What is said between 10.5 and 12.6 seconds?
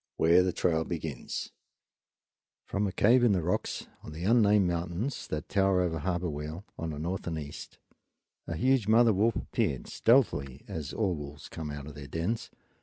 as all wolves come out of their dens.